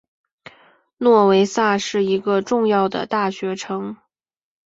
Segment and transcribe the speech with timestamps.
[0.97, 3.97] 诺维萨是一个重要的大学城。